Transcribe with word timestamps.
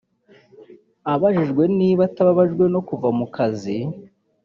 Abajijwe 1.13 1.63
niba 1.77 2.01
atabababajwe 2.07 2.63
no 2.73 2.81
kuva 2.87 3.07
mu 3.17 3.25
kazi 3.35 3.77